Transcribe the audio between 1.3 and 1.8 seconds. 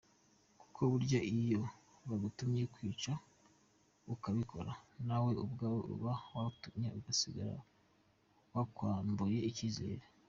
iyo